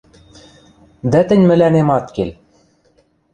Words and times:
Дӓ 1.11 1.21
тӹнь 1.27 1.47
мӹлӓнем 1.49 1.89
ат 1.97 2.07
кел. 2.15 2.31